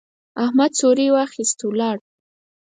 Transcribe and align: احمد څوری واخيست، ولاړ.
احمد 0.43 0.71
څوری 0.79 1.07
واخيست، 1.15 1.59
ولاړ. 1.63 1.97